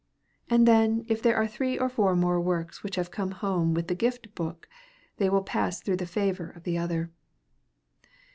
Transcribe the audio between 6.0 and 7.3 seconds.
favor of the other.